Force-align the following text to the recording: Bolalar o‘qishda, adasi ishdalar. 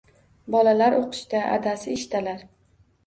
Bolalar 0.53 0.95
o‘qishda, 1.01 1.43
adasi 1.59 1.93
ishdalar. 1.99 2.43